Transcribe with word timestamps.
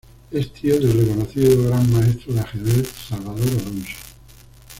Es 0.31 0.51
tío 0.51 0.79
del 0.79 0.93
reconocido 0.99 1.61
Gran 1.65 1.87
Maestro 1.93 2.33
de 2.33 2.39
ajedrez 2.39 2.87
Salvador 3.07 3.43
Alonso. 3.47 3.97